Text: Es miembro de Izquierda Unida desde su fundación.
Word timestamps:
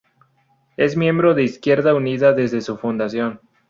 Es 0.77 0.97
miembro 0.97 1.35
de 1.35 1.43
Izquierda 1.43 1.93
Unida 1.93 2.33
desde 2.33 2.61
su 2.61 2.75
fundación. 2.75 3.39